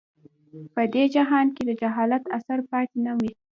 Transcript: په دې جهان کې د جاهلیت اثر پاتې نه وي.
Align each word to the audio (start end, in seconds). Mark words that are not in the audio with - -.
په 0.73 0.81
دې 0.93 1.03
جهان 1.15 1.47
کې 1.55 1.63
د 1.65 1.71
جاهلیت 1.81 2.23
اثر 2.37 2.59
پاتې 2.69 2.97
نه 3.05 3.13
وي. 3.19 3.31